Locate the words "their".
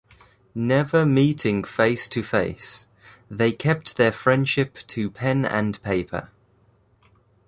3.97-4.11